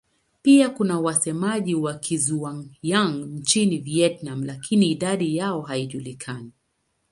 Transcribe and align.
Pia 0.41 0.69
kuna 0.69 0.99
wasemaji 0.99 1.75
wa 1.75 1.93
Kizhuang-Yang 1.93 3.15
nchini 3.25 3.77
Vietnam 3.77 4.43
lakini 4.43 4.91
idadi 4.91 5.35
yao 5.37 5.61
haijulikani. 5.61 6.51